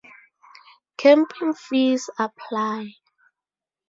Camping 0.97 1.53
fees 1.53 2.09
apply. 2.17 2.91